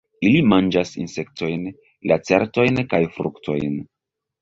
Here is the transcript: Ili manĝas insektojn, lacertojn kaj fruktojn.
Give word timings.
Ili 0.27 0.39
manĝas 0.53 0.93
insektojn, 1.03 1.69
lacertojn 2.13 2.85
kaj 2.97 3.05
fruktojn. 3.19 3.83